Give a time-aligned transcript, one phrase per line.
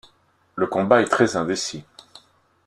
[0.55, 1.83] Le combat est très indécis.